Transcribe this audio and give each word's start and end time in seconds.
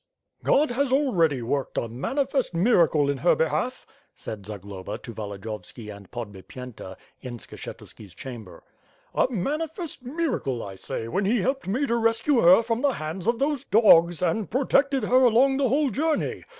*'Qod 0.43 0.71
has 0.71 0.91
already 0.91 1.43
worked 1.43 1.77
a 1.77 1.87
manifest 1.87 2.55
miracle 2.55 3.07
in 3.07 3.19
her 3.19 3.35
behalf/' 3.35 3.85
said 4.15 4.47
Zagloba 4.47 4.97
to 4.97 5.13
Volodiyovski 5.13 5.95
and 5.95 6.09
Podbipyenta, 6.09 6.95
in 7.21 7.37
Skshetu 7.37 7.87
ski's 7.87 8.15
chamber. 8.15 8.63
"A 9.13 9.29
manifest 9.31 10.01
miracle, 10.03 10.63
I 10.63 10.75
say, 10.75 11.07
when 11.07 11.25
he 11.25 11.41
helped 11.41 11.67
me 11.67 11.85
to 11.85 11.95
rescue 11.95 12.41
her 12.41 12.63
from 12.63 12.81
the 12.81 12.93
hands 12.93 13.27
of 13.27 13.37
those 13.37 13.63
dogs, 13.63 14.23
and 14.23 14.49
protected 14.49 15.03
her 15.03 15.21
along 15.23 15.57
the 15.57 15.69
whole 15.69 15.91
journey. 15.91 16.45